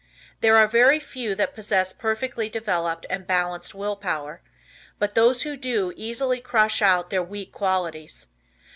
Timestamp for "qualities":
7.51-8.25